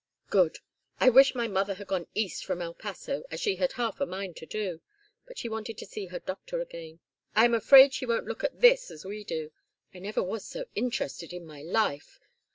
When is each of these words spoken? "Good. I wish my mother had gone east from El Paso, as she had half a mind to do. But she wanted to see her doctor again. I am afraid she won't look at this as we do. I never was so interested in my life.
"Good. 0.31 0.57
I 0.99 1.09
wish 1.11 1.35
my 1.35 1.47
mother 1.47 1.75
had 1.75 1.85
gone 1.85 2.07
east 2.15 2.43
from 2.43 2.59
El 2.59 2.73
Paso, 2.73 3.21
as 3.29 3.39
she 3.39 3.57
had 3.57 3.73
half 3.73 4.01
a 4.01 4.07
mind 4.07 4.35
to 4.37 4.47
do. 4.47 4.81
But 5.27 5.37
she 5.37 5.47
wanted 5.47 5.77
to 5.77 5.85
see 5.85 6.07
her 6.07 6.17
doctor 6.17 6.59
again. 6.59 7.01
I 7.35 7.45
am 7.45 7.53
afraid 7.53 7.93
she 7.93 8.07
won't 8.07 8.25
look 8.25 8.43
at 8.43 8.61
this 8.61 8.89
as 8.89 9.05
we 9.05 9.23
do. 9.23 9.51
I 9.93 9.99
never 9.99 10.23
was 10.23 10.43
so 10.43 10.65
interested 10.73 11.33
in 11.33 11.45
my 11.45 11.61
life. 11.61 12.19